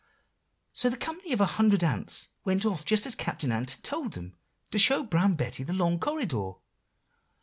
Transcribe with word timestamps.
"So 0.73 0.89
the 0.89 0.97
company 0.97 1.31
of 1.31 1.41
a 1.41 1.45
hundred 1.61 1.83
ants 1.83 2.29
went 2.43 2.65
off 2.65 2.83
just 2.83 3.05
as 3.05 3.13
Captain 3.13 3.51
Ant 3.51 3.69
had 3.69 3.83
told 3.83 4.13
them, 4.13 4.35
to 4.71 4.79
show 4.79 5.03
Brown 5.03 5.35
Betty 5.35 5.61
the 5.61 5.73
long 5.73 5.99
corridor." 5.99 6.53